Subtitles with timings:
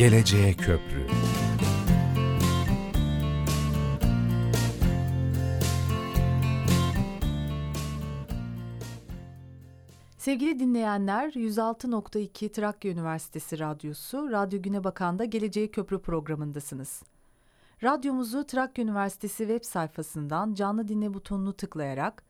[0.00, 1.06] Geleceğe Köprü
[10.18, 17.02] Sevgili dinleyenler, 106.2 Trakya Üniversitesi Radyosu, Radyo Güne Bakan'da Geleceğe Köprü programındasınız.
[17.82, 22.22] Radyomuzu Trakya Üniversitesi web sayfasından canlı dinle butonunu tıklayarak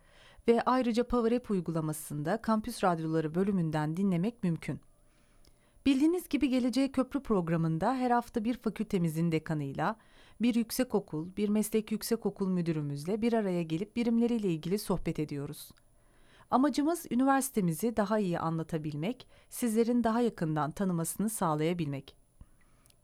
[0.48, 4.80] ve ayrıca Power uygulamasında Kampüs Radyoları bölümünden dinlemek mümkün.
[5.86, 9.96] Bildiğiniz gibi Geleceğe Köprü programında her hafta bir fakültemizin dekanıyla,
[10.42, 15.70] bir yüksekokul, bir meslek yüksekokul müdürümüzle bir araya gelip birimleriyle ilgili sohbet ediyoruz.
[16.50, 22.16] Amacımız üniversitemizi daha iyi anlatabilmek, sizlerin daha yakından tanımasını sağlayabilmek.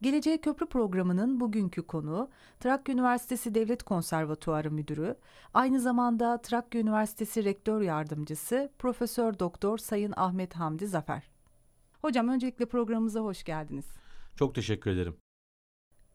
[0.01, 5.15] Geleceğe Köprü programının bugünkü konuğu Trakya Üniversitesi Devlet Konservatuarı Müdürü,
[5.53, 11.36] aynı zamanda Trakya Üniversitesi Rektör Yardımcısı Profesör Doktor Sayın Ahmet Hamdi Zafer.
[12.07, 13.85] Hocam öncelikle programımıza hoş geldiniz.
[14.35, 15.17] Çok teşekkür ederim.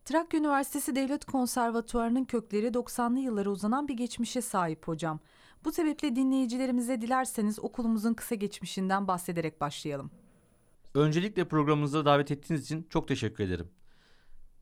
[0.05, 5.21] Trakya Üniversitesi Devlet Konservatuarı'nın kökleri 90'lı yıllara uzanan bir geçmişe sahip hocam.
[5.65, 10.11] Bu sebeple dinleyicilerimize dilerseniz okulumuzun kısa geçmişinden bahsederek başlayalım.
[10.95, 13.69] Öncelikle programımıza davet ettiğiniz için çok teşekkür ederim.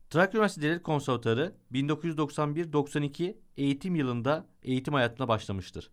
[0.09, 5.91] Trakya Üniversitesi Devlet Konservatuarı 1991-92 eğitim yılında eğitim hayatına başlamıştır.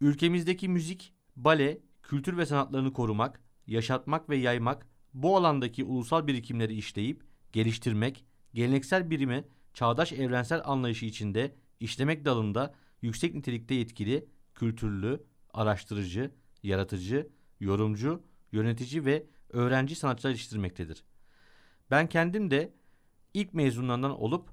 [0.00, 7.24] Ülkemizdeki müzik, bale, kültür ve sanatlarını korumak, yaşatmak ve yaymak, bu alandaki ulusal birikimleri işleyip,
[7.52, 16.30] geliştirmek, geleneksel birimi çağdaş evrensel anlayışı içinde işlemek dalında yüksek nitelikte yetkili, kültürlü, araştırıcı,
[16.62, 17.28] yaratıcı,
[17.60, 21.04] yorumcu, yönetici ve öğrenci sanatçılar yetiştirmektedir.
[21.90, 22.74] Ben kendim de
[23.34, 24.50] ilk mezunlarından olup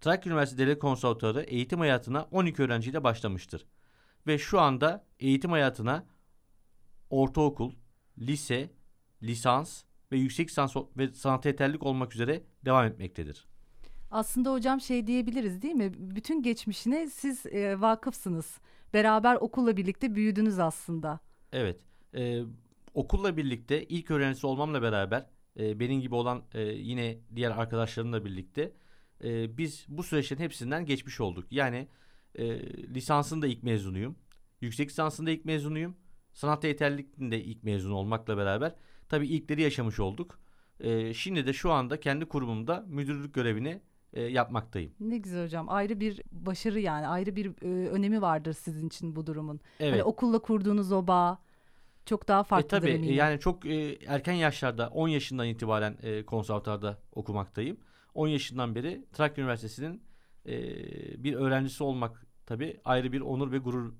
[0.00, 3.66] Trakya Üniversitesi Devlet Konservatuarı eğitim hayatına 12 öğrenciyle başlamıştır.
[4.26, 6.06] Ve şu anda eğitim hayatına
[7.10, 7.72] ortaokul,
[8.18, 8.70] lise,
[9.22, 9.82] lisans
[10.12, 13.46] ve yüksek lisans ve sanat yeterlik olmak üzere devam etmektedir.
[14.10, 15.92] Aslında hocam şey diyebiliriz değil mi?
[15.98, 18.58] Bütün geçmişine siz e, vakıfsınız.
[18.94, 21.20] Beraber okulla birlikte büyüdünüz aslında.
[21.52, 21.80] Evet.
[22.14, 22.42] E,
[22.94, 25.26] okulla birlikte ilk öğrencisi olmamla beraber
[25.60, 28.72] e, benim gibi olan e, yine diğer arkadaşlarımla birlikte
[29.24, 31.46] e, biz bu süreçlerin hepsinden geçmiş olduk.
[31.50, 31.88] Yani
[32.34, 32.44] e,
[32.94, 34.16] lisansın da ilk mezunuyum.
[34.60, 35.96] Yüksek lisansında ilk mezunuyum.
[36.32, 38.74] Sanat yeterlilikinde ilk mezun olmakla beraber
[39.08, 40.38] tabii ilkleri yaşamış olduk.
[40.80, 43.80] E, şimdi de şu anda kendi kurumumda müdürlük görevini
[44.12, 44.92] e, yapmaktayım.
[45.00, 45.68] Ne güzel hocam.
[45.68, 49.60] Ayrı bir başarı yani ayrı bir e, önemi vardır sizin için bu durumun.
[49.80, 49.92] Evet.
[49.92, 51.38] Hani okulla kurduğunuz o bağ
[52.06, 53.14] çok daha farklıdır e, tabii, eminim.
[53.14, 57.76] Yani çok e, erken yaşlarda 10 yaşından itibaren e, konservatuarda okumaktayım.
[58.14, 60.02] 10 yaşından beri Trakya Üniversitesi'nin
[60.46, 60.54] e,
[61.24, 63.92] bir öğrencisi olmak tabii ayrı bir onur ve gurur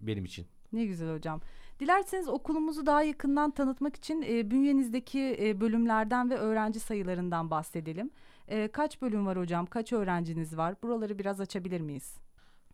[0.00, 0.46] benim için.
[0.72, 1.40] Ne güzel hocam.
[1.80, 8.10] Dilerseniz okulumuzu daha yakından tanıtmak için e, bünyenizdeki e, bölümlerden ve öğrenci sayılarından bahsedelim.
[8.48, 9.66] E, kaç bölüm var hocam?
[9.66, 10.74] Kaç öğrenciniz var?
[10.82, 12.16] Buraları biraz açabilir miyiz?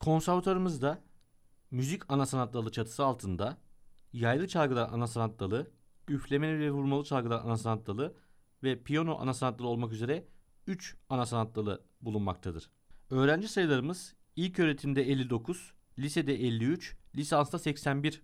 [0.00, 0.98] Konservatuarımızda
[1.70, 3.56] müzik ana sanat dalı çatısı altında
[4.12, 5.70] yaylı çalgılar ana sanat dalı,
[6.08, 8.14] üflemeli ve vurmalı çalgılar ana sanat dalı
[8.62, 10.24] ve piyano ana sanat dalı olmak üzere
[10.66, 12.70] 3 ana sanat dalı bulunmaktadır.
[13.10, 18.22] Öğrenci sayılarımız ilk öğretimde 59, lisede 53, lisansta 81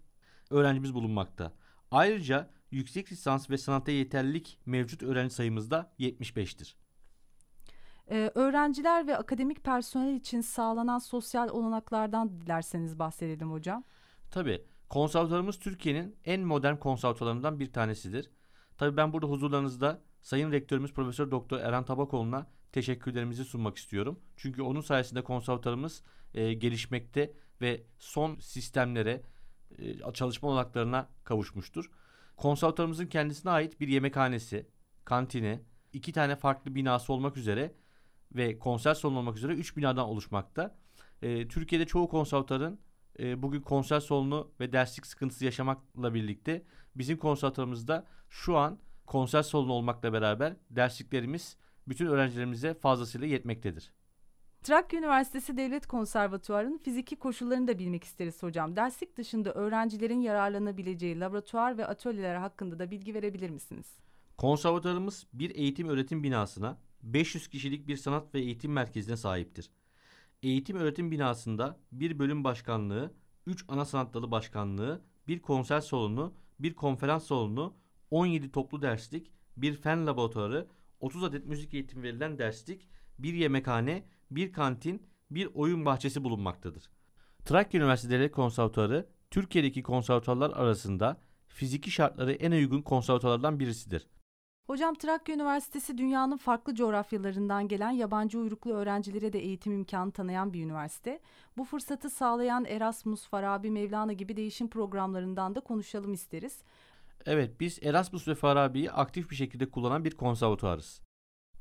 [0.50, 1.52] öğrencimiz bulunmakta.
[1.90, 6.74] Ayrıca yüksek lisans ve sanata yeterlilik mevcut öğrenci sayımız da 75'tir.
[8.10, 13.84] Ee, öğrenciler ve akademik personel için sağlanan sosyal olanaklardan dilerseniz bahsedelim hocam.
[14.30, 14.64] Tabii.
[14.88, 18.30] Konservatuarımız Türkiye'nin en modern konservatuarlarından bir tanesidir.
[18.76, 24.20] Tabii ben burada huzurlarınızda Sayın Rektörümüz Profesör Doktor Eren Tabakoğlu'na teşekkürlerimizi sunmak istiyorum.
[24.36, 26.02] Çünkü onun sayesinde konservatuarımız
[26.34, 29.22] e, gelişmekte ve son sistemlere,
[29.78, 31.90] e, çalışma olanaklarına kavuşmuştur.
[32.36, 34.66] Konservatuarımızın kendisine ait bir yemekhanesi,
[35.04, 35.60] kantini,
[35.92, 37.74] iki tane farklı binası olmak üzere
[38.32, 40.76] ve konser salonu olmak üzere üç binadan oluşmakta.
[41.22, 42.80] E, Türkiye'de çoğu konservatuarın
[43.18, 46.62] e, bugün konser salonu ve derslik sıkıntısı yaşamakla birlikte
[46.96, 51.56] bizim konservatuarımızda şu an konser salonu olmakla beraber dersliklerimiz
[51.88, 53.92] bütün öğrencilerimize fazlasıyla yetmektedir.
[54.62, 58.76] Trakya Üniversitesi Devlet Konservatuvarı'nın fiziki koşullarını da bilmek isteriz hocam.
[58.76, 63.86] Derslik dışında öğrencilerin yararlanabileceği laboratuvar ve atölyeler hakkında da bilgi verebilir misiniz?
[64.36, 69.70] Konservatuarımız bir eğitim öğretim binasına 500 kişilik bir sanat ve eğitim merkezine sahiptir.
[70.42, 73.14] Eğitim öğretim binasında bir bölüm başkanlığı,
[73.46, 77.74] 3 ana sanat dalı başkanlığı, bir konser salonu, bir konferans salonu,
[78.10, 80.66] 17 toplu derslik, bir fen laboratuvarı,
[81.00, 86.90] 30 adet müzik eğitimi verilen derslik, bir yemekhane, bir kantin, bir oyun bahçesi bulunmaktadır.
[87.44, 94.06] Trakya Üniversitesi Devlet Konservatuarı, Türkiye'deki konservatuarlar arasında fiziki şartları en uygun konservatuarlardan birisidir.
[94.66, 100.64] Hocam Trakya Üniversitesi dünyanın farklı coğrafyalarından gelen yabancı uyruklu öğrencilere de eğitim imkanı tanıyan bir
[100.64, 101.20] üniversite.
[101.56, 106.62] Bu fırsatı sağlayan Erasmus, Farabi, Mevlana gibi değişim programlarından da konuşalım isteriz.
[107.26, 111.02] Evet, biz Erasmus ve Farabi'yi aktif bir şekilde kullanan bir konservatuarız.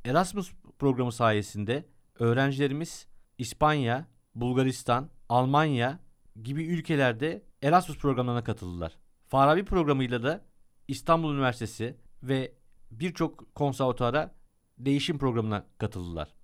[0.05, 1.85] Erasmus programı sayesinde
[2.19, 3.07] öğrencilerimiz
[3.37, 5.99] İspanya, Bulgaristan, Almanya
[6.43, 8.97] gibi ülkelerde Erasmus programlarına katıldılar.
[9.27, 10.45] Farabi programıyla da
[10.87, 12.53] İstanbul Üniversitesi ve
[12.91, 14.35] birçok konservatuara
[14.77, 16.35] değişim programına katıldılar.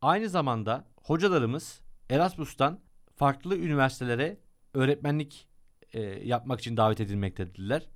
[0.00, 1.80] Aynı zamanda hocalarımız
[2.10, 2.80] Erasmus'tan
[3.16, 4.40] farklı üniversitelere
[4.74, 5.48] öğretmenlik
[5.92, 7.90] e, yapmak için davet edilmektediler.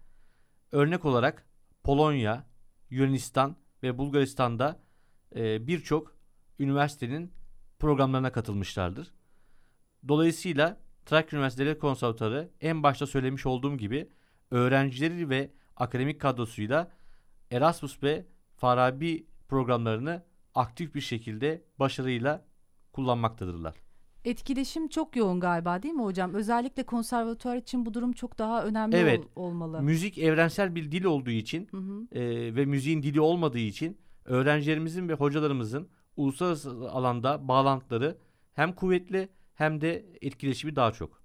[0.72, 1.46] Örnek olarak
[1.82, 2.46] Polonya,
[2.90, 4.80] Yunanistan ve Bulgaristan'da
[5.36, 6.19] e, birçok
[6.60, 7.32] üniversitenin
[7.78, 9.12] programlarına katılmışlardır.
[10.08, 14.08] Dolayısıyla Trakya Üniversiteleri Konservatuarı en başta söylemiş olduğum gibi
[14.50, 16.90] öğrencileri ve akademik kadrosuyla
[17.50, 18.26] Erasmus ve
[18.56, 20.22] Farabi programlarını
[20.54, 22.44] aktif bir şekilde başarıyla
[22.92, 23.74] kullanmaktadırlar.
[24.24, 26.34] Etkileşim çok yoğun galiba değil mi hocam?
[26.34, 29.82] Özellikle konservatuar için bu durum çok daha önemli evet, ol, olmalı.
[29.82, 32.18] Müzik evrensel bir dil olduğu için hı hı.
[32.18, 38.18] E, ve müziğin dili olmadığı için öğrencilerimizin ve hocalarımızın uluslararası alanda bağlantıları
[38.52, 41.22] hem kuvvetli hem de etkileşimi daha çok.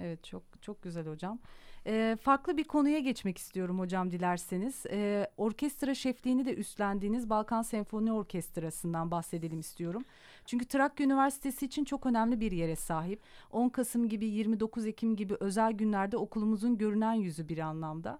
[0.00, 1.38] Evet çok çok güzel hocam.
[1.86, 4.86] E, farklı bir konuya geçmek istiyorum hocam dilerseniz.
[4.86, 10.04] E, orkestra şefliğini de üstlendiğiniz Balkan Senfoni Orkestrası'ndan bahsedelim istiyorum.
[10.46, 13.22] Çünkü Trakya Üniversitesi için çok önemli bir yere sahip.
[13.50, 18.18] 10 Kasım gibi 29 Ekim gibi özel günlerde okulumuzun görünen yüzü bir anlamda.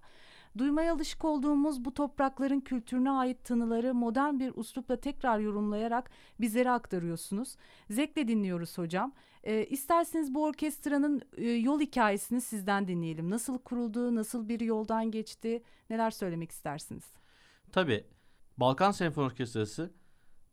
[0.59, 6.11] Duymaya alışık olduğumuz bu toprakların kültürüne ait tanıları modern bir uslupla tekrar yorumlayarak
[6.41, 7.57] bizlere aktarıyorsunuz.
[7.91, 9.13] Zevkle dinliyoruz hocam.
[9.45, 13.31] E, isterseniz bu orkestranın e, yol hikayesini sizden dinleyelim.
[13.31, 17.05] Nasıl kuruldu, nasıl bir yoldan geçti, neler söylemek istersiniz?
[17.73, 18.05] Tabii.
[18.57, 19.95] Balkan Senfoni Orkestrası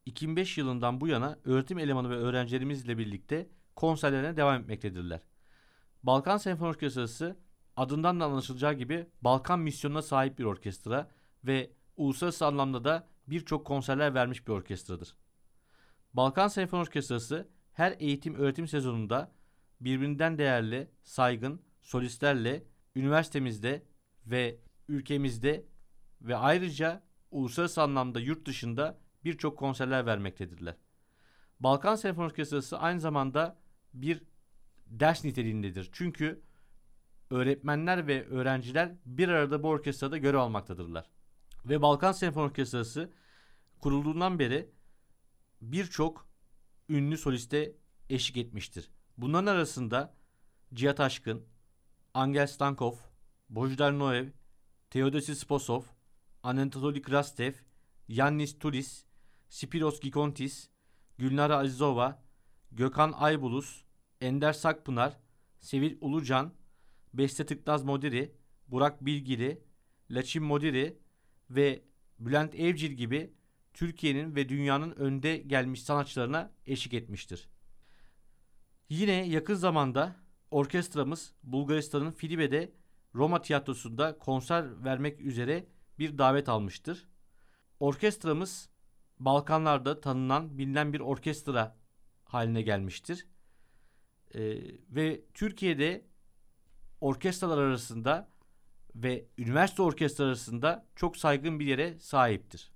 [0.06, 5.20] 2005 yılından bu yana öğretim elemanı ve öğrencilerimizle birlikte konserlerine devam etmektedirler.
[6.04, 7.36] Balkan Senfoni Orkestrası
[7.78, 11.12] adından da anlaşılacağı gibi Balkan misyonuna sahip bir orkestra
[11.44, 15.16] ve uluslararası anlamda da birçok konserler vermiş bir orkestradır.
[16.14, 19.32] Balkan Senfoni Orkestrası her eğitim öğretim sezonunda
[19.82, 22.64] birbirinden değerli, saygın solistlerle
[22.96, 23.84] üniversitemizde
[24.26, 25.66] ve ülkemizde
[26.22, 30.76] ve ayrıca uluslararası anlamda yurt dışında birçok konserler vermektedirler.
[31.60, 33.60] Balkan Senfoni Orkestrası aynı zamanda
[33.94, 34.24] bir
[34.88, 35.90] ders niteliğindedir.
[35.92, 36.47] Çünkü
[37.30, 41.10] öğretmenler ve öğrenciler bir arada bu orkestrada görev almaktadırlar.
[41.66, 43.14] Ve Balkan Senfoni Orkestrası
[43.80, 44.72] kurulduğundan beri
[45.62, 46.28] birçok
[46.90, 47.76] ünlü soliste
[48.10, 48.90] eşlik etmiştir.
[49.18, 50.14] Bunların arasında
[50.74, 51.46] Cihat Aşkın,
[52.14, 52.94] Angel Stankov,
[53.50, 54.28] Bojdar Noev,
[54.90, 55.82] Theodosis Sposov,
[56.44, 57.54] Anatoly Krastev,
[58.08, 59.06] Yannis Tulis,
[59.50, 60.70] Spiros Gikontis,
[61.18, 62.24] Gülnara Azizova,
[62.72, 63.84] Gökhan Aybulus,
[64.22, 65.18] Ender Sakpınar,
[65.60, 66.54] Sevil Ulucan,
[67.18, 68.36] Beste Tıknaz Modiri,
[68.68, 69.64] Burak Bilgili,
[70.12, 70.98] Laçin Modiri
[71.50, 71.82] ve
[72.20, 73.34] Bülent Evcil gibi
[73.74, 77.50] Türkiye'nin ve dünyanın önde gelmiş sanatçılarına eşlik etmiştir.
[78.90, 80.16] Yine yakın zamanda
[80.52, 82.74] orkestramız Bulgaristan'ın Filibe'de
[83.16, 85.68] Roma Tiyatrosu'nda konser vermek üzere
[86.00, 87.08] bir davet almıştır.
[87.80, 88.70] Orkestramız
[89.20, 91.78] Balkanlarda tanınan, bilinen bir orkestra
[92.26, 93.28] haline gelmiştir.
[94.34, 96.07] Ee, ve Türkiye'de
[97.02, 98.28] orkestralar arasında
[98.96, 102.72] ve üniversite orkestraları arasında çok saygın bir yere sahiptir.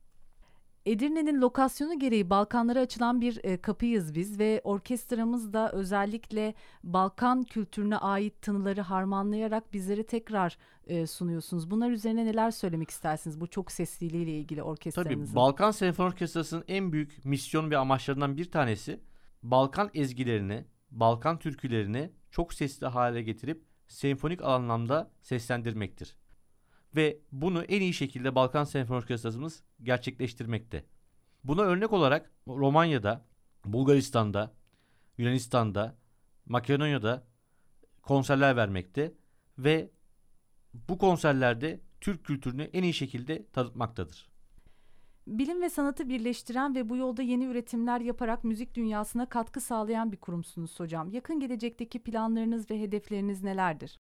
[0.85, 7.97] Edirne'nin lokasyonu gereği Balkanlara açılan bir e, kapıyız biz ve orkestramız da özellikle Balkan kültürüne
[7.97, 11.71] ait tınıları harmanlayarak bizlere tekrar e, sunuyorsunuz.
[11.71, 15.25] Bunlar üzerine neler söylemek istersiniz bu çok sesliliği ile ilgili orkestranızın?
[15.25, 18.99] Tabii Balkan Senfoni Orkestrası'nın en büyük misyon ve amaçlarından bir tanesi
[19.43, 26.15] Balkan ezgilerini, Balkan türkülerini çok sesli hale getirip senfonik anlamda seslendirmektir.
[26.95, 30.86] Ve bunu en iyi şekilde Balkan Senfoni Orkestrasımız gerçekleştirmekte.
[31.43, 33.25] Buna örnek olarak Romanya'da,
[33.65, 34.53] Bulgaristan'da,
[35.17, 35.98] Yunanistan'da,
[36.45, 37.27] Makedonya'da
[38.01, 39.13] konserler vermekte
[39.57, 39.91] ve
[40.74, 44.30] bu konserlerde Türk kültürünü en iyi şekilde tanıtmaktadır.
[45.31, 50.17] Bilim ve sanatı birleştiren ve bu yolda yeni üretimler yaparak müzik dünyasına katkı sağlayan bir
[50.17, 51.09] kurumsunuz hocam.
[51.09, 54.00] Yakın gelecekteki planlarınız ve hedefleriniz nelerdir?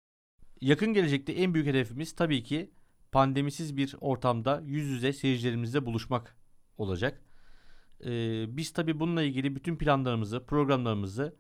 [0.62, 2.72] Yakın gelecekte en büyük hedefimiz tabii ki
[3.12, 6.38] pandemisiz bir ortamda yüz yüze seyircilerimizle buluşmak
[6.78, 7.22] olacak.
[8.06, 11.36] Ee, biz tabii bununla ilgili bütün planlarımızı, programlarımızı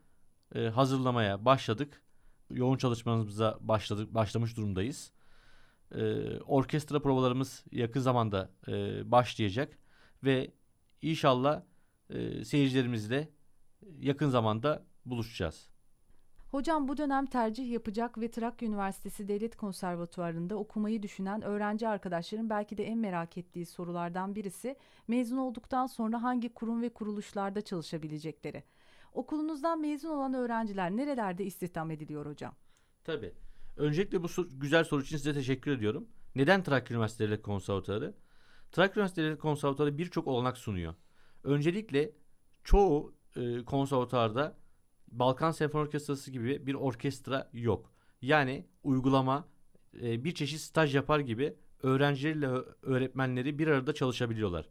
[0.55, 2.03] e, hazırlamaya başladık.
[2.49, 5.11] Yoğun çalışmalarımıza başladık, başlamış durumdayız.
[5.93, 8.71] E, orkestra provalarımız yakın zamanda e,
[9.11, 9.77] başlayacak
[10.23, 10.51] ve
[11.01, 11.61] inşallah
[12.09, 13.29] e, seyircilerimizle
[13.99, 15.69] yakın zamanda buluşacağız.
[16.51, 22.77] Hocam bu dönem tercih yapacak ve Trakya Üniversitesi Devlet Konservatuvarı'nda okumayı düşünen öğrenci arkadaşların belki
[22.77, 24.75] de en merak ettiği sorulardan birisi
[25.07, 28.63] mezun olduktan sonra hangi kurum ve kuruluşlarda çalışabilecekleri.
[29.13, 32.53] Okulunuzdan mezun olan öğrenciler nerelerde istihdam ediliyor hocam?
[33.03, 33.33] Tabii.
[33.77, 36.07] Öncelikle bu sor- güzel soru için size teşekkür ediyorum.
[36.35, 38.13] Neden Trakya Üniversitesi Devlet Konservatuarı?
[38.71, 40.93] Trakya Üniversitesi Devlet Konservatuarı birçok olanak sunuyor.
[41.43, 42.11] Öncelikle
[42.63, 44.57] çoğu e, konservatuarda
[45.11, 47.91] Balkan Senfoni Orkestrası gibi bir orkestra yok.
[48.21, 49.47] Yani uygulama
[50.01, 52.47] e, bir çeşit staj yapar gibi öğrencileriyle
[52.81, 54.69] öğretmenleri bir arada çalışabiliyorlar.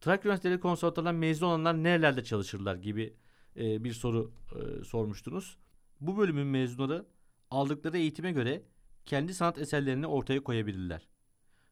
[0.00, 3.16] Trakya Üniversitesi Devlet Konservatuarı'ndan mezun olanlar nerelerde çalışırlar gibi
[3.56, 5.58] e, bir soru e, sormuştunuz.
[6.00, 7.06] Bu bölümün mezunları
[7.50, 8.62] aldıkları eğitime göre
[9.06, 11.08] kendi sanat eserlerini ortaya koyabilirler.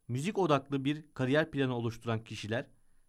[0.09, 2.67] Müzik odaklı bir kariyer planı oluşturan kişiler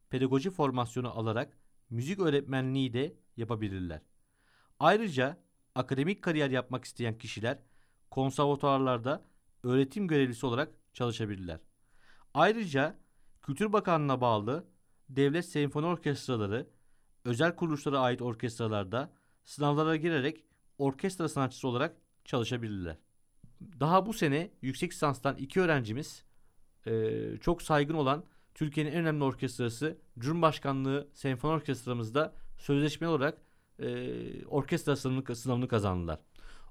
[0.10, 1.58] pedagoji formasyonu alarak
[1.90, 4.02] müzik öğretmenliği de yapabilirler.
[4.80, 5.38] Ayrıca
[5.76, 7.60] akademik kariyer yapmak isteyen kişiler
[8.12, 9.26] konservatuarlarda
[9.64, 11.60] öğretim görevlisi olarak çalışabilirler.
[12.34, 13.00] Ayrıca
[13.42, 14.68] Kültür Bakanlığı'na bağlı
[15.10, 16.70] devlet senfoni orkestraları,
[17.26, 20.44] özel kuruluşlara ait orkestralarda sınavlara girerek
[20.78, 21.98] orkestra sanatçısı olarak
[22.30, 22.98] çalışabilirler.
[23.80, 26.24] Daha bu sene yüksek lisanstan iki öğrencimiz
[26.86, 33.42] eee, çok saygın olan Türkiye'nin en önemli orkestrası Cumhurbaşkanlığı Senfoni Orkestramızda sözleşmeli olarak
[33.80, 36.20] eee, orkestra sınavını, sınavını kazandılar.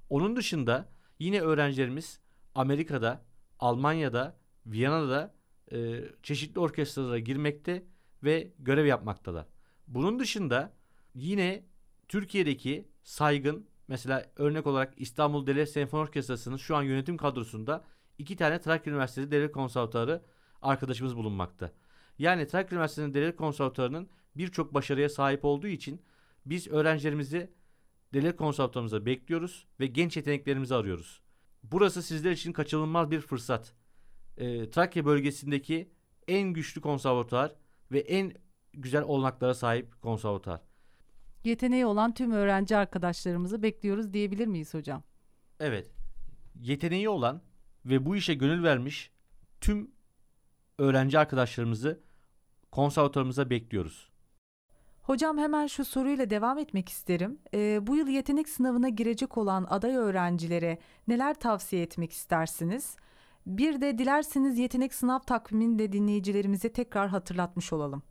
[0.09, 0.89] Onun dışında
[1.19, 2.19] yine öğrencilerimiz
[2.55, 3.25] Amerika'da,
[3.59, 5.35] Almanya'da, Viyana'da
[5.71, 7.83] eee, çeşitli orkestralara girmekte
[8.23, 9.45] ve görev yapmaktalar.
[9.87, 10.73] Bunun dışında
[11.15, 11.63] yine
[12.07, 17.85] Türkiye'deki saygın mesela örnek olarak İstanbul Devlet Senfoni Orkestrası'nın şu an yönetim kadrosunda
[18.17, 20.21] iki tane Trakya Üniversitesi Devlet Konservatuarı
[20.61, 21.71] arkadaşımız bulunmakta.
[22.19, 26.01] Yani Trakya Üniversitesi'nin Devlet Konservatuarı'nın birçok başarıya sahip olduğu için
[26.45, 27.53] biz öğrencilerimizi
[28.13, 31.21] Devlet Konservatuarımıza bekliyoruz ve genç yeteneklerimizi arıyoruz.
[31.63, 33.73] Burası sizler için kaçınılmaz bir fırsat.
[34.37, 35.91] Ee, Trakya bölgesindeki
[36.27, 37.55] en güçlü konservatuar
[37.91, 38.33] ve en
[38.73, 40.68] güzel olanaklara sahip konservatuar.
[41.43, 45.03] Yeteneği olan tüm öğrenci arkadaşlarımızı bekliyoruz diyebilir miyiz hocam?
[45.59, 45.91] Evet.
[46.61, 47.41] Yeteneği olan
[47.85, 49.11] ve bu işe gönül vermiş
[49.61, 49.91] tüm
[50.77, 51.99] öğrenci arkadaşlarımızı
[52.71, 54.09] konservatuarımıza bekliyoruz.
[55.01, 57.39] Hocam hemen şu soruyla devam etmek isterim.
[57.53, 60.77] Ee, bu yıl yetenek sınavına girecek olan aday öğrencilere
[61.07, 62.95] neler tavsiye etmek istersiniz?
[63.45, 68.03] Bir de dilerseniz yetenek sınav takvimini de dinleyicilerimize tekrar hatırlatmış olalım.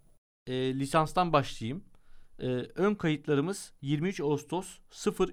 [0.46, 1.84] E, lisanstan başlayayım.
[2.38, 4.78] E, ön kayıtlarımız 23 Ağustos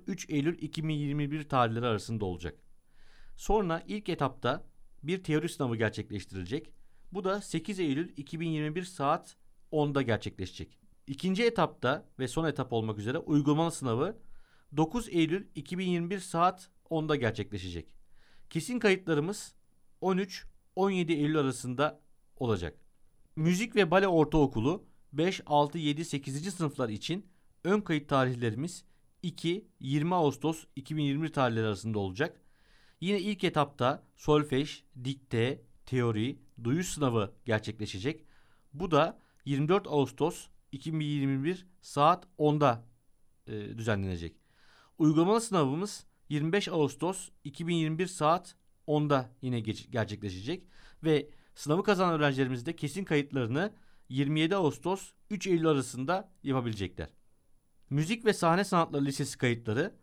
[0.08, 2.60] 03 Eylül 2021 tarihleri arasında olacak.
[3.36, 4.64] Sonra ilk etapta
[5.04, 6.72] bir teori sınavı gerçekleştirilecek.
[7.12, 9.38] Bu da 8 Eylül 2021 saat
[9.72, 10.80] 10'da gerçekleşecek.
[11.08, 14.18] İkinci etapta ve son etap olmak üzere uygulamalı sınavı
[14.78, 17.88] 9 Eylül 2021 saat 10'da gerçekleşecek.
[18.50, 19.56] Kesin kayıtlarımız
[20.02, 22.02] 13-17 Eylül arasında
[22.36, 22.78] olacak.
[23.36, 26.54] Müzik ve Bale Ortaokulu 5, 6, 7, 8.
[26.54, 27.26] sınıflar için
[27.64, 28.86] ön kayıt tarihlerimiz
[29.24, 32.42] 2-20 Ağustos 2021 tarihleri arasında olacak.
[33.02, 38.26] Yine ilk etapta solfej, dikte, teori, duyuş sınavı gerçekleşecek.
[38.74, 42.86] Bu da 24 Ağustos 2021 saat 10'da
[43.48, 44.36] e, düzenlenecek.
[44.98, 48.56] Uygulamalı sınavımız 25 Ağustos 2021 saat
[48.88, 50.64] 10'da yine gerçekleşecek
[51.04, 53.74] ve sınavı kazanan öğrencilerimiz de kesin kayıtlarını
[54.10, 57.10] 27 Ağustos 3 Eylül arasında yapabilecekler.
[57.90, 59.94] Müzik ve Sahne Sanatları Lisesi kayıtları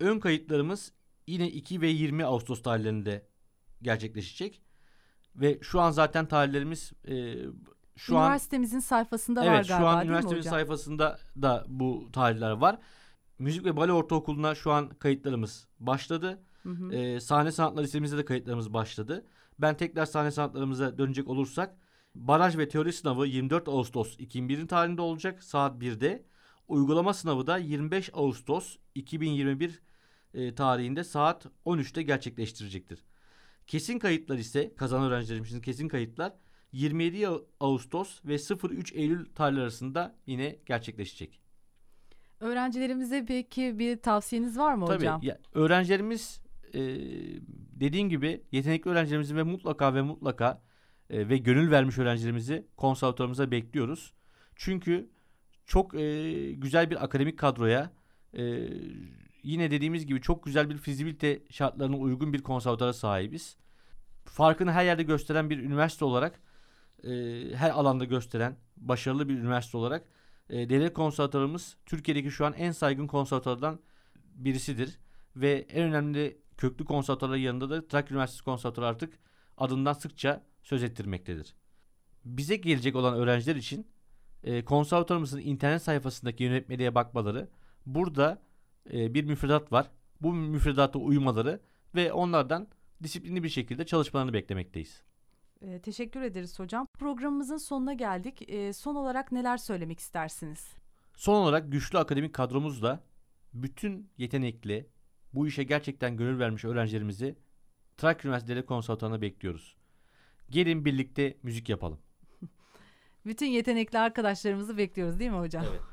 [0.00, 0.92] ön kayıtlarımız
[1.26, 3.28] yine 2 ve 20 Ağustos tarihlerinde
[3.82, 4.62] gerçekleşecek.
[5.36, 7.36] Ve şu an zaten tarihlerimiz e,
[7.96, 12.78] şu an Üniversitemizin sayfasında var Evet galiba şu an üniversitemizin sayfasında da bu tarihler var.
[13.38, 16.42] Müzik ve Bale Ortaokulu'na şu an kayıtlarımız başladı.
[16.62, 16.92] Hı hı.
[16.92, 19.26] Ee, sahne sanatları lisemizde de kayıtlarımız başladı.
[19.58, 21.76] Ben tekrar sahne sanatlarımıza dönecek olursak
[22.20, 26.24] baraj ve teori sınavı 24 Ağustos 2001 tarihinde olacak saat 1'de.
[26.68, 29.82] Uygulama sınavı da 25 Ağustos 2021
[30.34, 33.04] e, tarihinde saat 13'te gerçekleştirecektir.
[33.66, 36.32] Kesin kayıtlar ise kazanan öğrencilerimizin kesin kayıtlar
[36.72, 37.26] 27
[37.60, 41.40] Ağustos ve 03 Eylül tarihleri arasında yine gerçekleşecek.
[42.40, 45.20] Öğrencilerimize peki bir tavsiyeniz var mı Tabii hocam?
[45.22, 46.40] ya, öğrencilerimiz
[46.74, 46.80] e,
[47.80, 50.62] dediğim gibi yetenekli öğrencilerimizi ve mutlaka ve mutlaka
[51.10, 54.12] e, ve gönül vermiş öğrencilerimizi konservatuarımıza bekliyoruz.
[54.56, 55.10] Çünkü
[55.66, 57.90] çok e, güzel bir akademik kadroya
[58.34, 58.68] e,
[59.42, 63.56] yine dediğimiz gibi çok güzel bir fizibilite şartlarına uygun bir konservatuara sahibiz.
[64.24, 66.40] farkını her yerde gösteren bir üniversite olarak
[67.04, 67.10] e,
[67.54, 70.04] her alanda gösteren başarılı bir üniversite olarak
[70.50, 73.80] e, devlet konservatuarımız Türkiye'deki şu an en saygın konservatuarlardan
[74.34, 74.98] birisidir.
[75.36, 79.18] Ve en önemli köklü konservatuarlar yanında da Trakya Üniversitesi Konservatuarı artık
[79.56, 81.54] adından sıkça söz ettirmektedir.
[82.24, 83.86] Bize gelecek olan öğrenciler için
[84.44, 87.48] e, konservatuarımızın internet sayfasındaki yönetmeliğe bakmaları,
[87.86, 88.42] burada
[88.92, 89.90] e, bir müfredat var.
[90.20, 91.60] Bu müfredata uymaları
[91.94, 92.68] ve onlardan
[93.02, 95.02] disiplinli bir şekilde çalışmalarını beklemekteyiz.
[95.60, 96.86] E, teşekkür ederiz hocam.
[96.98, 98.50] Programımızın sonuna geldik.
[98.50, 100.74] E, son olarak neler söylemek istersiniz?
[101.16, 103.04] Son olarak güçlü akademik kadromuzla
[103.54, 104.86] bütün yetenekli,
[105.32, 107.36] bu işe gerçekten gönül vermiş öğrencilerimizi
[107.96, 109.76] Trakya Üniversiteleri Konservatuarı'na bekliyoruz.
[110.50, 111.98] Gelin birlikte müzik yapalım.
[113.26, 115.64] Bütün yetenekli arkadaşlarımızı bekliyoruz değil mi hocam?
[115.70, 115.80] Evet.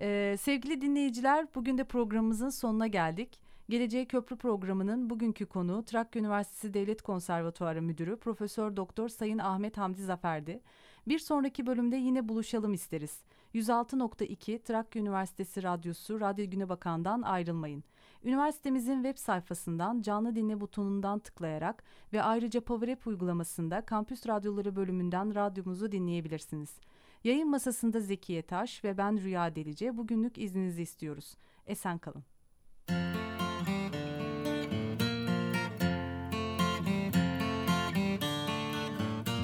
[0.00, 3.40] Ee, sevgili dinleyiciler, bugün de programımızın sonuna geldik.
[3.68, 10.02] Geleceğe Köprü programının bugünkü konuğu Trakya Üniversitesi Devlet Konservatuarı Müdürü Profesör Doktor Sayın Ahmet Hamdi
[10.02, 10.60] Zafer'di.
[11.08, 13.22] Bir sonraki bölümde yine buluşalım isteriz.
[13.54, 17.84] 106.2 Trakya Üniversitesi Radyosu Radyo Güne Bakan'dan ayrılmayın.
[18.24, 21.82] Üniversitemizin web sayfasından canlı dinle butonundan tıklayarak
[22.12, 26.80] ve ayrıca Power App uygulamasında Kampüs Radyoları bölümünden radyomuzu dinleyebilirsiniz.
[27.24, 31.34] Yayın masasında Zekiye Taş ve ben Rüya Delice bugünlük izninizi istiyoruz.
[31.66, 32.24] Esen kalın.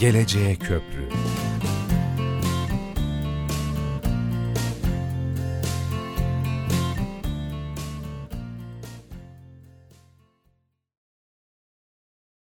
[0.01, 1.09] Geleceğe Köprü